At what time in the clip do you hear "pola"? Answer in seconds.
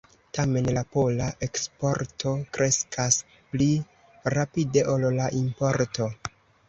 0.93-1.27